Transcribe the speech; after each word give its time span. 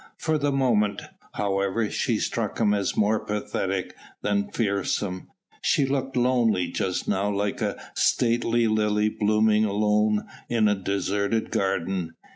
For 0.17 0.39
the 0.39 0.51
moment, 0.51 1.03
however, 1.33 1.87
she 1.91 2.17
struck 2.17 2.57
him 2.57 2.73
as 2.73 2.97
more 2.97 3.19
pathetic 3.19 3.95
than 4.23 4.49
fearsome; 4.49 5.27
she 5.61 5.85
looked 5.85 6.17
lonely 6.17 6.71
just 6.71 7.07
now 7.07 7.29
like 7.29 7.61
a 7.61 7.79
stately 7.93 8.65
lily 8.67 9.09
blooming 9.09 9.63
alone 9.63 10.25
in 10.49 10.67
a 10.67 10.73
deserted 10.73 11.51
garden. 11.51 12.15